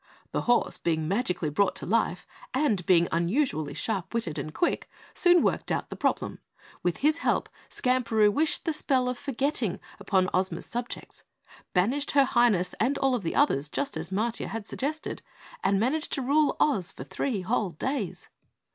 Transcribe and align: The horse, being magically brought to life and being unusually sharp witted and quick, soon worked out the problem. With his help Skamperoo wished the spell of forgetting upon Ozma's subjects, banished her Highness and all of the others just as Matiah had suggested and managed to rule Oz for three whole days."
The 0.31 0.41
horse, 0.49 0.79
being 0.79 1.07
magically 1.07 1.51
brought 1.51 1.75
to 1.75 1.85
life 1.85 2.25
and 2.55 2.83
being 2.87 3.07
unusually 3.11 3.75
sharp 3.75 4.15
witted 4.15 4.39
and 4.39 4.51
quick, 4.51 4.89
soon 5.13 5.43
worked 5.43 5.71
out 5.71 5.91
the 5.91 5.95
problem. 5.95 6.39
With 6.81 6.97
his 7.05 7.19
help 7.19 7.47
Skamperoo 7.69 8.31
wished 8.33 8.65
the 8.65 8.73
spell 8.73 9.07
of 9.07 9.19
forgetting 9.19 9.79
upon 9.99 10.27
Ozma's 10.33 10.65
subjects, 10.65 11.21
banished 11.73 12.13
her 12.13 12.25
Highness 12.25 12.73
and 12.79 12.97
all 12.97 13.13
of 13.13 13.21
the 13.21 13.35
others 13.35 13.69
just 13.69 13.95
as 13.95 14.09
Matiah 14.09 14.47
had 14.47 14.65
suggested 14.65 15.21
and 15.63 15.79
managed 15.79 16.11
to 16.13 16.23
rule 16.23 16.57
Oz 16.59 16.91
for 16.91 17.03
three 17.03 17.41
whole 17.41 17.69
days." 17.69 18.27